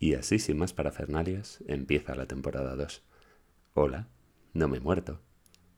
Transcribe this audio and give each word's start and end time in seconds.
Y 0.00 0.14
así, 0.14 0.38
sin 0.38 0.56
más 0.56 0.72
parafernalias, 0.72 1.62
empieza 1.66 2.14
la 2.14 2.26
temporada 2.26 2.74
2. 2.74 3.02
Hola, 3.74 4.08
no 4.54 4.66
me 4.66 4.78
he 4.78 4.80
muerto. 4.80 5.20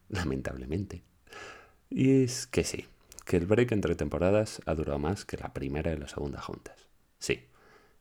Lamentablemente. 0.09 1.03
Y 1.91 2.23
es 2.23 2.47
que 2.47 2.63
sí, 2.63 2.87
que 3.27 3.37
el 3.37 3.47
break 3.47 3.73
entre 3.73 3.97
temporadas 3.97 4.63
ha 4.65 4.75
durado 4.77 5.01
más 5.01 5.25
que 5.25 5.37
la 5.37 5.53
primera 5.53 5.93
y 5.93 5.97
la 5.97 6.07
segunda 6.07 6.41
juntas. 6.41 6.89
Sí. 7.19 7.49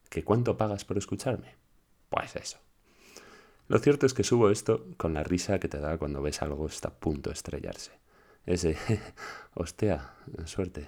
¿Que 0.10 0.24
cuánto 0.24 0.58
pagas 0.58 0.86
por 0.86 1.00
escucharme? 1.00 1.56
Pues 2.10 2.36
eso. 2.36 2.60
Lo 3.68 3.80
cierto 3.80 4.06
es 4.06 4.14
que 4.14 4.24
subo 4.24 4.52
esto 4.52 4.86
con 4.98 5.16
la 5.16 5.24
risa 5.24 5.60
que 5.60 5.70
te 5.70 5.80
da 5.80 5.98
cuando 5.98 6.22
ves 6.22 6.44
algo 6.44 6.68
está 6.68 6.90
a 6.90 7.00
punto 7.00 7.32
de 7.32 7.34
estrellarse. 7.34 7.94
Ese, 8.46 8.78
hostia, 9.56 10.12
suerte, 10.46 10.88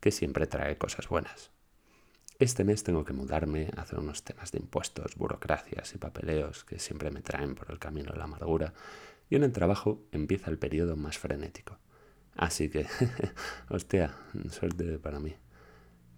que 0.00 0.10
siempre 0.10 0.48
trae 0.48 0.78
cosas 0.78 1.06
buenas. 1.08 1.52
Este 2.40 2.62
mes 2.62 2.84
tengo 2.84 3.04
que 3.04 3.12
mudarme, 3.12 3.68
hacer 3.76 3.98
unos 3.98 4.22
temas 4.22 4.52
de 4.52 4.58
impuestos, 4.58 5.16
burocracias 5.16 5.92
y 5.92 5.98
papeleos 5.98 6.64
que 6.64 6.78
siempre 6.78 7.10
me 7.10 7.20
traen 7.20 7.56
por 7.56 7.68
el 7.72 7.80
camino 7.80 8.12
de 8.12 8.18
la 8.18 8.24
amargura, 8.24 8.74
y 9.28 9.34
en 9.34 9.42
el 9.42 9.52
trabajo 9.52 10.04
empieza 10.12 10.48
el 10.48 10.56
periodo 10.56 10.94
más 10.94 11.18
frenético. 11.18 11.78
Así 12.36 12.68
que, 12.68 12.86
hostia, 13.70 14.14
suerte 14.50 15.00
para 15.00 15.18
mí. 15.18 15.34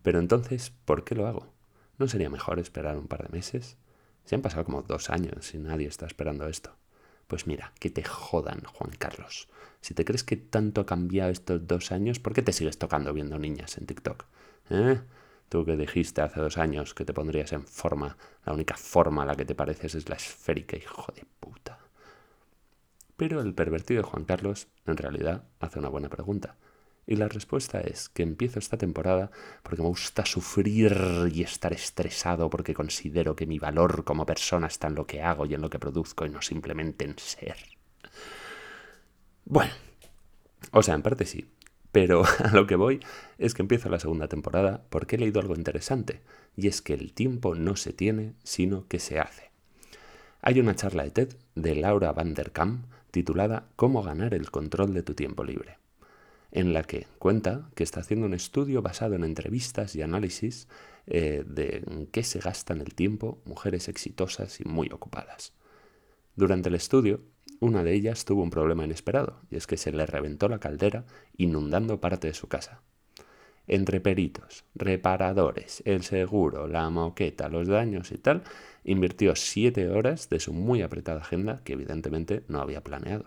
Pero 0.03 0.19
entonces, 0.19 0.75
¿por 0.85 1.05
qué 1.05 1.15
lo 1.15 1.27
hago? 1.27 1.55
¿No 1.97 2.07
sería 2.07 2.29
mejor 2.29 2.59
esperar 2.59 2.99
un 2.99 3.09
par 3.09 3.23
de 3.23 3.35
meses? 3.35 3.79
Se 4.27 4.35
han 4.35 4.43
pasado 4.43 4.67
como 4.67 4.83
dos 4.83 5.09
años 5.09 5.55
y 5.55 5.59
nadie 5.59 5.89
está 5.89 6.05
esperando 6.05 6.47
esto. 6.49 6.77
Pues 7.29 7.47
mira, 7.47 7.73
que 7.81 7.89
te 7.89 8.05
jodan, 8.05 8.61
Juan 8.65 8.91
Carlos. 8.99 9.49
Si 9.81 9.95
te 9.95 10.05
crees 10.05 10.23
que 10.23 10.37
tanto 10.37 10.83
ha 10.83 10.87
cambiado 10.87 11.31
estos 11.31 11.67
dos 11.67 11.93
años, 11.93 12.19
¿por 12.19 12.35
qué 12.35 12.43
te 12.43 12.53
sigues 12.53 12.77
tocando 12.77 13.15
viendo 13.15 13.39
niñas 13.39 13.79
en 13.79 13.87
TikTok? 13.87 14.27
¿Eh? 14.69 15.01
Tú 15.51 15.65
que 15.65 15.77
dijiste 15.77 16.23
hace 16.23 16.41
dos 16.41 16.59
años 16.59 16.95
que 16.95 17.05
te 17.05 17.13
pondrías 17.13 17.53
en 17.53 17.67
forma, 17.67 18.17
la 18.47 18.53
única 18.53 18.77
forma 18.77 19.25
a 19.25 19.27
la 19.27 19.35
que 19.35 19.45
te 19.45 19.57
pareces 19.57 19.97
es 19.97 20.09
la 20.09 20.15
esférica, 20.15 20.77
hijo 20.77 21.13
de 21.13 21.27
puta. 21.41 21.77
Pero 23.17 23.41
el 23.41 23.53
pervertido 23.53 24.05
Juan 24.05 24.25
Carlos, 24.25 24.69
en 24.87 24.97
realidad, 24.97 25.43
hace 25.59 25.81
una 25.81 25.89
buena 25.89 26.09
pregunta. 26.09 26.55
Y 27.05 27.17
la 27.17 27.27
respuesta 27.27 27.81
es 27.81 28.09
que 28.09 28.23
empiezo 28.23 28.61
esta 28.61 28.79
temporada 28.79 29.33
porque 29.65 29.83
me 29.83 29.89
gusta 29.89 30.25
sufrir 30.25 31.29
y 31.35 31.43
estar 31.43 31.73
estresado 31.73 32.49
porque 32.49 32.73
considero 32.73 33.35
que 33.35 33.47
mi 33.47 33.59
valor 33.59 34.05
como 34.05 34.25
persona 34.25 34.69
está 34.69 34.87
en 34.87 34.95
lo 34.95 35.09
que 35.09 35.21
hago 35.21 35.47
y 35.47 35.55
en 35.55 35.63
lo 35.63 35.69
que 35.69 35.81
produzco 35.81 36.27
y 36.27 36.29
no 36.29 36.43
simplemente 36.43 37.07
en 37.07 37.19
ser. 37.19 37.57
Bueno, 39.45 39.73
o 40.71 40.81
sea, 40.81 40.95
en 40.95 41.03
parte 41.03 41.27
sí, 41.27 41.51
pero 41.93 42.25
a 42.45 42.53
lo 42.53 42.67
que 42.67 42.77
voy 42.77 43.01
es 43.39 43.55
que 43.55 43.63
empiezo 43.63 43.89
la 43.89 44.01
segunda 44.01 44.29
temporada 44.29 44.85
porque 44.91 45.17
he 45.17 45.19
leído 45.19 45.41
algo 45.41 45.55
interesante, 45.55 46.21
y 46.57 46.69
es 46.69 46.83
que 46.83 46.95
el 46.95 47.13
tiempo 47.13 47.55
no 47.55 47.77
se 47.77 47.93
tiene, 47.93 48.35
sino 48.43 48.87
que 48.89 48.99
se 48.99 49.19
hace. 49.19 49.51
Hay 50.43 50.59
una 50.61 50.75
charla 50.75 51.05
de 51.05 51.11
TED 51.11 51.37
de 51.55 51.75
Laura 51.75 52.13
Van 52.13 52.35
der 52.35 52.53
Kam 52.53 52.87
titulada 53.11 53.69
Cómo 53.77 54.03
ganar 54.03 54.35
el 54.35 54.51
control 54.51 54.95
de 54.95 55.03
tu 55.03 55.15
tiempo 55.15 55.45
libre, 55.45 55.79
en 56.51 56.73
la 56.73 56.83
que 56.85 57.07
cuenta 57.19 57.69
que 57.75 57.85
está 57.85 58.01
haciendo 58.01 58.27
un 58.27 58.35
estudio 58.35 58.83
basado 58.83 59.15
en 59.15 59.25
entrevistas 59.25 59.95
y 59.97 60.03
análisis 60.03 60.69
eh, 61.07 61.45
de 61.47 61.83
en 61.87 62.07
qué 62.07 62.23
se 62.23 62.41
gastan 62.41 62.81
el 62.81 62.95
tiempo 62.95 63.43
mujeres 63.45 63.89
exitosas 63.89 64.61
y 64.61 64.65
muy 64.65 64.89
ocupadas. 64.91 65.53
Durante 66.37 66.69
el 66.69 66.75
estudio, 66.77 67.21
una 67.61 67.85
de 67.85 67.93
ellas 67.93 68.25
tuvo 68.25 68.43
un 68.43 68.51
problema 68.51 68.85
inesperado, 68.85 69.41
y 69.51 69.57
es 69.57 69.67
que 69.67 69.77
se 69.77 69.93
le 69.93 70.07
reventó 70.07 70.49
la 70.49 70.59
caldera 70.59 71.05
inundando 71.37 72.01
parte 72.01 72.29
de 72.29 72.35
su 72.35 72.49
casa. 72.49 72.81
Entre 73.69 74.01
peritos, 74.01 74.65
reparadores, 74.75 75.83
el 75.85 76.03
seguro, 76.03 76.67
la 76.67 76.91
moqueta, 76.91 77.49
los 77.49 77.69
daños 77.69 78.11
y 78.11 78.19
tal, 78.19 78.43
invirtió 78.83 79.37
siete 79.37 79.89
horas 79.89 80.29
de 80.29 80.41
su 80.41 80.53
muy 80.53 80.83
apretada 80.83 81.21
agenda 81.21 81.61
que 81.63 81.75
evidentemente 81.75 82.43
no 82.49 82.61
había 82.61 82.83
planeado. 82.83 83.27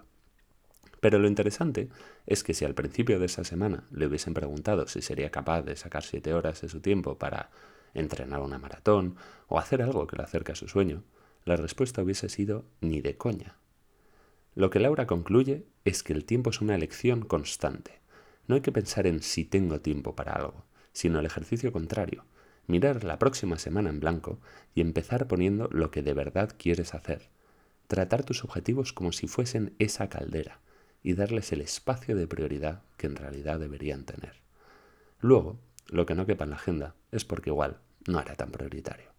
Pero 0.99 1.19
lo 1.19 1.27
interesante 1.27 1.89
es 2.25 2.43
que 2.43 2.53
si 2.53 2.65
al 2.65 2.73
principio 2.73 3.19
de 3.19 3.27
esa 3.27 3.43
semana 3.43 3.83
le 3.91 4.07
hubiesen 4.07 4.33
preguntado 4.33 4.87
si 4.87 5.01
sería 5.01 5.29
capaz 5.29 5.61
de 5.61 5.75
sacar 5.75 6.03
siete 6.03 6.33
horas 6.33 6.61
de 6.61 6.69
su 6.69 6.79
tiempo 6.79 7.17
para 7.17 7.51
entrenar 7.93 8.41
una 8.41 8.57
maratón 8.57 9.15
o 9.47 9.59
hacer 9.59 9.81
algo 9.81 10.07
que 10.07 10.17
le 10.17 10.23
acerque 10.23 10.53
a 10.53 10.55
su 10.55 10.67
sueño, 10.67 11.03
la 11.45 11.55
respuesta 11.55 12.01
hubiese 12.01 12.29
sido 12.29 12.65
ni 12.81 13.01
de 13.01 13.15
coña. 13.17 13.57
Lo 14.55 14.69
que 14.69 14.79
Laura 14.79 15.07
concluye 15.07 15.65
es 15.83 16.03
que 16.03 16.13
el 16.13 16.25
tiempo 16.25 16.51
es 16.51 16.61
una 16.61 16.75
elección 16.75 17.21
constante. 17.21 17.99
No 18.47 18.55
hay 18.55 18.61
que 18.61 18.71
pensar 18.71 19.07
en 19.07 19.23
si 19.23 19.45
tengo 19.45 19.81
tiempo 19.81 20.15
para 20.15 20.33
algo, 20.33 20.65
sino 20.91 21.19
el 21.19 21.25
ejercicio 21.25 21.71
contrario, 21.71 22.25
mirar 22.67 23.03
la 23.03 23.17
próxima 23.17 23.57
semana 23.57 23.89
en 23.89 23.99
blanco 23.99 24.39
y 24.75 24.81
empezar 24.81 25.27
poniendo 25.27 25.69
lo 25.71 25.89
que 25.89 26.03
de 26.03 26.13
verdad 26.13 26.53
quieres 26.57 26.93
hacer. 26.93 27.29
Tratar 27.87 28.23
tus 28.23 28.43
objetivos 28.43 28.93
como 28.93 29.11
si 29.11 29.27
fuesen 29.27 29.73
esa 29.79 30.07
caldera 30.09 30.59
y 31.01 31.13
darles 31.13 31.51
el 31.51 31.61
espacio 31.61 32.15
de 32.15 32.27
prioridad 32.27 32.83
que 32.97 33.07
en 33.07 33.15
realidad 33.15 33.59
deberían 33.59 34.05
tener. 34.05 34.35
Luego, 35.19 35.59
lo 35.87 36.05
que 36.05 36.15
no 36.15 36.25
quepa 36.25 36.43
en 36.43 36.51
la 36.51 36.57
agenda 36.57 36.95
es 37.11 37.25
porque 37.25 37.49
igual 37.49 37.79
no 38.07 38.19
era 38.19 38.35
tan 38.35 38.51
prioritario. 38.51 39.12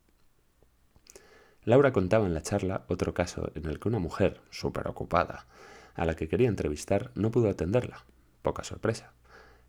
Laura 1.65 1.93
contaba 1.93 2.27
en 2.27 2.35
la 2.35 2.43
charla 2.43 2.85
otro 2.89 3.15
caso 3.15 3.51
en 3.55 3.65
el 3.65 3.81
que 3.81 3.89
una 3.89 3.99
mujer, 3.99 4.41
súper 4.51 4.87
ocupada, 4.87 5.47
a 5.95 6.05
la 6.05 6.15
que 6.15 6.29
quería 6.29 6.49
entrevistar, 6.49 7.11
no 7.15 7.31
pudo 7.31 7.49
atenderla. 7.49 8.05
Poca 8.43 8.65
sorpresa. 8.65 9.13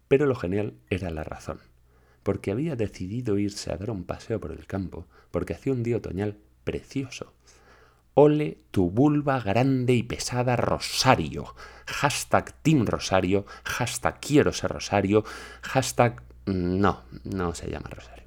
Pero 0.09 0.25
lo 0.25 0.35
genial 0.35 0.73
era 0.89 1.09
la 1.09 1.23
razón. 1.23 1.59
Porque 2.23 2.51
había 2.51 2.75
decidido 2.75 3.38
irse 3.38 3.72
a 3.72 3.78
dar 3.78 3.91
un 3.91 4.03
paseo 4.03 4.41
por 4.41 4.51
el 4.51 4.67
campo, 4.67 5.07
porque 5.31 5.53
hacía 5.53 5.72
un 5.72 5.84
día 5.84 5.97
otoñal 5.97 6.38
precioso. 6.66 7.34
Ole 8.13 8.57
tu 8.72 8.91
vulva 8.91 9.39
grande 9.39 9.94
y 9.94 10.03
pesada 10.03 10.57
Rosario. 10.57 11.55
Hashtag 11.85 12.51
Team 12.61 12.85
Rosario. 12.85 13.45
Hashtag 13.63 14.19
quiero 14.19 14.51
ser 14.51 14.72
Rosario. 14.72 15.23
Hashtag 15.61 16.23
no, 16.45 17.03
no 17.23 17.55
se 17.55 17.69
llama 17.69 17.89
Rosario. 17.89 18.25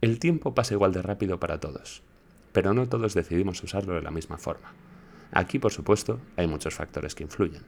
El 0.00 0.18
tiempo 0.18 0.54
pasa 0.54 0.74
igual 0.74 0.92
de 0.92 1.02
rápido 1.02 1.40
para 1.40 1.60
todos 1.60 2.02
pero 2.52 2.74
no 2.74 2.88
todos 2.88 3.14
decidimos 3.14 3.62
usarlo 3.62 3.94
de 3.94 4.02
la 4.02 4.10
misma 4.10 4.38
forma. 4.38 4.72
Aquí, 5.32 5.58
por 5.58 5.72
supuesto, 5.72 6.20
hay 6.36 6.46
muchos 6.46 6.74
factores 6.74 7.14
que 7.14 7.24
influyen. 7.24 7.62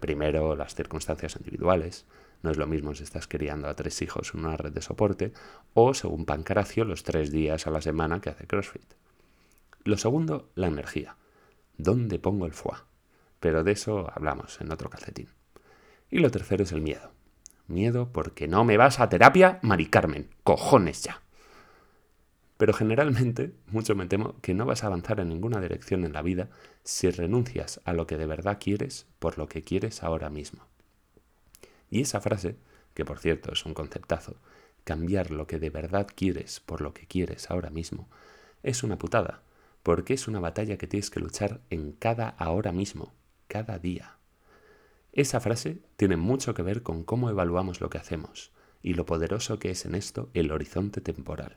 Primero, 0.00 0.56
las 0.56 0.74
circunstancias 0.74 1.36
individuales. 1.36 2.06
No 2.42 2.50
es 2.50 2.56
lo 2.56 2.66
mismo 2.66 2.94
si 2.94 3.02
estás 3.02 3.26
criando 3.26 3.68
a 3.68 3.74
tres 3.74 4.00
hijos 4.00 4.32
en 4.32 4.40
una 4.40 4.56
red 4.56 4.72
de 4.72 4.80
soporte 4.80 5.32
o, 5.74 5.92
según 5.92 6.24
Pancaracio, 6.24 6.84
los 6.84 7.02
tres 7.02 7.30
días 7.30 7.66
a 7.66 7.70
la 7.70 7.82
semana 7.82 8.20
que 8.20 8.30
hace 8.30 8.46
CrossFit. 8.46 8.94
Lo 9.84 9.98
segundo, 9.98 10.48
la 10.54 10.68
energía. 10.68 11.16
¿Dónde 11.76 12.18
pongo 12.18 12.46
el 12.46 12.52
foie? 12.52 12.78
Pero 13.40 13.64
de 13.64 13.72
eso 13.72 14.10
hablamos 14.14 14.60
en 14.60 14.72
otro 14.72 14.88
calcetín. 14.88 15.28
Y 16.10 16.18
lo 16.18 16.30
tercero 16.30 16.62
es 16.62 16.72
el 16.72 16.80
miedo. 16.80 17.12
Miedo 17.66 18.10
porque 18.12 18.48
no 18.48 18.64
me 18.64 18.76
vas 18.76 19.00
a 19.00 19.08
terapia, 19.08 19.58
Mari 19.62 19.86
Carmen. 19.86 20.28
Cojones 20.42 21.02
ya. 21.02 21.22
Pero 22.60 22.74
generalmente, 22.74 23.54
mucho 23.68 23.94
me 23.94 24.04
temo 24.04 24.38
que 24.42 24.52
no 24.52 24.66
vas 24.66 24.84
a 24.84 24.88
avanzar 24.88 25.18
en 25.18 25.30
ninguna 25.30 25.62
dirección 25.62 26.04
en 26.04 26.12
la 26.12 26.20
vida 26.20 26.50
si 26.84 27.08
renuncias 27.08 27.80
a 27.86 27.94
lo 27.94 28.06
que 28.06 28.18
de 28.18 28.26
verdad 28.26 28.58
quieres 28.60 29.06
por 29.18 29.38
lo 29.38 29.48
que 29.48 29.64
quieres 29.64 30.02
ahora 30.02 30.28
mismo. 30.28 30.66
Y 31.88 32.02
esa 32.02 32.20
frase, 32.20 32.56
que 32.92 33.06
por 33.06 33.18
cierto 33.18 33.50
es 33.50 33.64
un 33.64 33.72
conceptazo, 33.72 34.36
cambiar 34.84 35.30
lo 35.30 35.46
que 35.46 35.58
de 35.58 35.70
verdad 35.70 36.06
quieres 36.14 36.60
por 36.60 36.82
lo 36.82 36.92
que 36.92 37.06
quieres 37.06 37.50
ahora 37.50 37.70
mismo, 37.70 38.10
es 38.62 38.82
una 38.82 38.98
putada, 38.98 39.40
porque 39.82 40.12
es 40.12 40.28
una 40.28 40.40
batalla 40.40 40.76
que 40.76 40.86
tienes 40.86 41.08
que 41.08 41.20
luchar 41.20 41.62
en 41.70 41.92
cada 41.92 42.28
ahora 42.28 42.72
mismo, 42.72 43.14
cada 43.48 43.78
día. 43.78 44.18
Esa 45.14 45.40
frase 45.40 45.78
tiene 45.96 46.18
mucho 46.18 46.52
que 46.52 46.60
ver 46.60 46.82
con 46.82 47.04
cómo 47.04 47.30
evaluamos 47.30 47.80
lo 47.80 47.88
que 47.88 47.96
hacemos 47.96 48.52
y 48.82 48.92
lo 48.92 49.06
poderoso 49.06 49.58
que 49.58 49.70
es 49.70 49.86
en 49.86 49.94
esto 49.94 50.28
el 50.34 50.52
horizonte 50.52 51.00
temporal. 51.00 51.56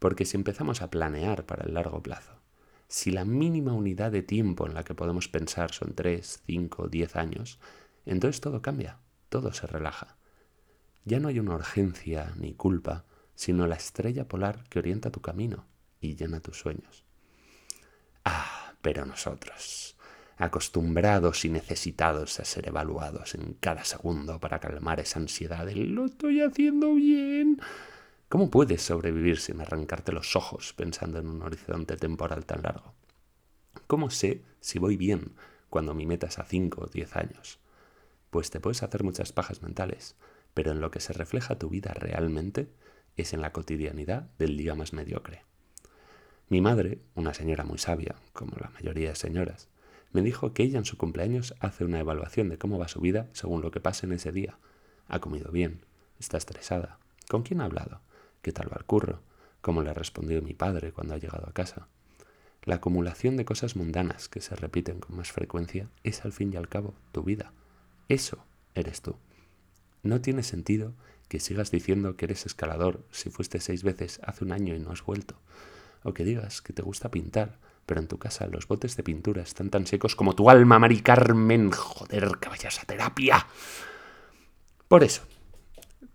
Porque 0.00 0.24
si 0.24 0.36
empezamos 0.36 0.82
a 0.82 0.90
planear 0.90 1.46
para 1.46 1.64
el 1.64 1.74
largo 1.74 2.02
plazo, 2.02 2.40
si 2.88 3.12
la 3.12 3.24
mínima 3.24 3.72
unidad 3.72 4.10
de 4.10 4.24
tiempo 4.24 4.66
en 4.66 4.74
la 4.74 4.82
que 4.82 4.94
podemos 4.96 5.28
pensar 5.28 5.70
son 5.70 5.94
3, 5.94 6.42
5, 6.44 6.88
10 6.88 7.14
años, 7.14 7.60
entonces 8.04 8.40
todo 8.40 8.62
cambia, 8.62 8.98
todo 9.28 9.52
se 9.52 9.68
relaja. 9.68 10.16
Ya 11.04 11.20
no 11.20 11.28
hay 11.28 11.38
una 11.38 11.54
urgencia 11.54 12.32
ni 12.36 12.54
culpa, 12.54 13.04
sino 13.36 13.66
la 13.66 13.76
estrella 13.76 14.26
polar 14.26 14.64
que 14.68 14.80
orienta 14.80 15.10
tu 15.10 15.20
camino 15.20 15.66
y 16.00 16.16
llena 16.16 16.40
tus 16.40 16.58
sueños. 16.58 17.04
Ah, 18.24 18.74
pero 18.82 19.06
nosotros, 19.06 19.96
acostumbrados 20.36 21.44
y 21.44 21.50
necesitados 21.50 22.40
a 22.40 22.44
ser 22.44 22.68
evaluados 22.68 23.34
en 23.34 23.54
cada 23.54 23.84
segundo 23.84 24.40
para 24.40 24.58
calmar 24.58 24.98
esa 24.98 25.20
ansiedad 25.20 25.66
de 25.66 25.74
lo 25.74 26.06
estoy 26.06 26.40
haciendo 26.40 26.94
bien, 26.94 27.60
¿Cómo 28.30 28.48
puedes 28.48 28.82
sobrevivir 28.82 29.40
sin 29.40 29.60
arrancarte 29.60 30.12
los 30.12 30.36
ojos 30.36 30.72
pensando 30.74 31.18
en 31.18 31.26
un 31.26 31.42
horizonte 31.42 31.96
temporal 31.96 32.46
tan 32.46 32.62
largo? 32.62 32.94
¿Cómo 33.88 34.08
sé 34.08 34.44
si 34.60 34.78
voy 34.78 34.96
bien 34.96 35.32
cuando 35.68 35.94
mi 35.94 36.06
meta 36.06 36.28
es 36.28 36.38
a 36.38 36.44
5 36.44 36.80
o 36.80 36.86
10 36.86 37.16
años? 37.16 37.58
Pues 38.30 38.50
te 38.50 38.60
puedes 38.60 38.84
hacer 38.84 39.02
muchas 39.02 39.32
pajas 39.32 39.62
mentales, 39.62 40.14
pero 40.54 40.70
en 40.70 40.80
lo 40.80 40.92
que 40.92 41.00
se 41.00 41.12
refleja 41.12 41.58
tu 41.58 41.70
vida 41.70 41.92
realmente 41.92 42.70
es 43.16 43.32
en 43.32 43.40
la 43.40 43.52
cotidianidad 43.52 44.30
del 44.38 44.56
día 44.56 44.76
más 44.76 44.92
mediocre. 44.92 45.44
Mi 46.48 46.60
madre, 46.60 47.00
una 47.16 47.34
señora 47.34 47.64
muy 47.64 47.78
sabia, 47.78 48.14
como 48.32 48.56
la 48.60 48.70
mayoría 48.70 49.08
de 49.08 49.16
señoras, 49.16 49.70
me 50.12 50.22
dijo 50.22 50.54
que 50.54 50.62
ella 50.62 50.78
en 50.78 50.84
su 50.84 50.96
cumpleaños 50.96 51.56
hace 51.58 51.84
una 51.84 51.98
evaluación 51.98 52.48
de 52.48 52.58
cómo 52.58 52.78
va 52.78 52.86
su 52.86 53.00
vida 53.00 53.28
según 53.32 53.60
lo 53.60 53.72
que 53.72 53.80
pase 53.80 54.06
en 54.06 54.12
ese 54.12 54.30
día. 54.30 54.56
¿Ha 55.08 55.18
comido 55.18 55.50
bien? 55.50 55.84
¿Está 56.20 56.38
estresada? 56.38 57.00
¿Con 57.28 57.42
quién 57.42 57.60
ha 57.60 57.64
hablado? 57.64 58.02
¿Qué 58.42 58.52
tal 58.52 58.72
va 58.72 58.76
el 58.78 58.84
curro? 58.84 59.20
¿Cómo 59.60 59.82
le 59.82 59.90
ha 59.90 59.94
respondido 59.94 60.40
mi 60.40 60.54
padre 60.54 60.92
cuando 60.92 61.14
ha 61.14 61.18
llegado 61.18 61.46
a 61.46 61.52
casa? 61.52 61.88
La 62.64 62.76
acumulación 62.76 63.36
de 63.36 63.44
cosas 63.44 63.76
mundanas 63.76 64.28
que 64.28 64.40
se 64.40 64.56
repiten 64.56 65.00
con 65.00 65.16
más 65.16 65.30
frecuencia 65.32 65.88
es 66.04 66.24
al 66.24 66.32
fin 66.32 66.52
y 66.52 66.56
al 66.56 66.68
cabo 66.68 66.94
tu 67.12 67.22
vida. 67.22 67.52
Eso 68.08 68.44
eres 68.74 69.02
tú. 69.02 69.16
No 70.02 70.20
tiene 70.20 70.42
sentido 70.42 70.94
que 71.28 71.40
sigas 71.40 71.70
diciendo 71.70 72.16
que 72.16 72.24
eres 72.24 72.46
escalador 72.46 73.04
si 73.10 73.30
fuiste 73.30 73.60
seis 73.60 73.82
veces 73.82 74.20
hace 74.24 74.44
un 74.44 74.52
año 74.52 74.74
y 74.74 74.78
no 74.78 74.90
has 74.90 75.04
vuelto. 75.04 75.36
O 76.02 76.14
que 76.14 76.24
digas 76.24 76.62
que 76.62 76.72
te 76.72 76.82
gusta 76.82 77.10
pintar, 77.10 77.58
pero 77.84 78.00
en 78.00 78.08
tu 78.08 78.18
casa 78.18 78.46
los 78.46 78.66
botes 78.66 78.96
de 78.96 79.02
pintura 79.02 79.42
están 79.42 79.68
tan 79.68 79.86
secos 79.86 80.16
como 80.16 80.34
tu 80.34 80.48
alma, 80.48 80.78
Mari 80.78 81.02
Carmen. 81.02 81.70
Joder, 81.72 82.38
que 82.40 82.48
vayas 82.48 82.80
a 82.80 82.84
terapia. 82.84 83.46
Por 84.88 85.04
eso, 85.04 85.22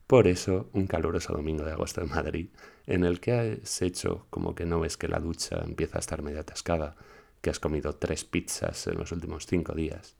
por 0.08 0.28
eso, 0.28 0.70
un 0.74 0.88
caluroso 0.88 1.34
domingo 1.34 1.64
de 1.64 1.72
agosto 1.72 2.02
en 2.02 2.10
Madrid, 2.10 2.50
en 2.86 3.04
el 3.04 3.20
que 3.20 3.32
has 3.34 3.82
hecho 3.82 4.28
como 4.30 4.56
que 4.56 4.66
no 4.66 4.80
ves 4.80 4.98
que 4.98 5.08
la 5.08 5.20
ducha 5.20 5.64
empieza 5.64 5.98
a 5.98 6.00
estar 6.00 6.22
medio 6.22 6.40
atascada, 6.40 6.96
que 7.42 7.50
has 7.50 7.60
comido 7.60 7.96
tres 7.96 8.26
pizzas 8.26 8.88
en 8.88 8.98
los 8.98 9.12
últimos 9.12 9.46
cinco 9.46 9.74
días, 9.74 10.16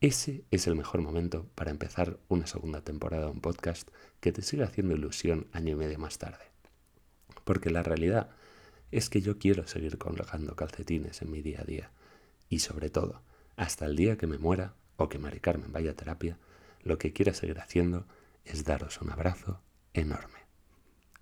ese 0.00 0.44
es 0.52 0.68
el 0.68 0.76
mejor 0.76 1.02
momento 1.02 1.48
para 1.56 1.72
empezar 1.72 2.20
una 2.28 2.46
segunda 2.46 2.82
temporada 2.82 3.24
de 3.24 3.32
un 3.32 3.40
podcast 3.40 3.88
que 4.20 4.30
te 4.30 4.42
siga 4.42 4.66
haciendo 4.66 4.94
ilusión 4.94 5.48
año 5.50 5.72
y 5.72 5.74
medio 5.74 5.98
más 5.98 6.18
tarde. 6.18 6.44
Porque 7.42 7.70
la 7.70 7.82
realidad 7.82 8.30
es 8.92 9.10
que 9.10 9.20
yo 9.22 9.38
quiero 9.38 9.66
seguir 9.66 9.98
colgando 9.98 10.54
calcetines 10.54 11.20
en 11.20 11.32
mi 11.32 11.42
día 11.42 11.62
a 11.62 11.64
día. 11.64 11.90
Y 12.48 12.60
sobre 12.60 12.90
todo, 12.90 13.22
hasta 13.56 13.86
el 13.86 13.96
día 13.96 14.16
que 14.16 14.28
me 14.28 14.38
muera 14.38 14.74
o 14.98 15.08
que 15.08 15.18
Mari 15.18 15.40
Carmen 15.40 15.72
vaya 15.72 15.90
a 15.90 15.96
terapia, 15.96 16.38
lo 16.84 16.96
que 16.96 17.12
quiero 17.12 17.34
seguir 17.34 17.58
haciendo 17.58 18.06
es 18.48 18.64
daros 18.64 19.00
un 19.00 19.10
abrazo 19.10 19.62
enorme. 19.92 20.46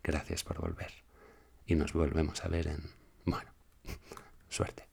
Gracias 0.02 0.44
por 0.44 0.60
volver. 0.60 0.92
Y 1.66 1.74
nos 1.74 1.92
volvemos 1.92 2.44
a 2.44 2.48
ver 2.48 2.68
en... 2.68 2.90
Bueno, 3.24 3.50
suerte. 4.48 4.88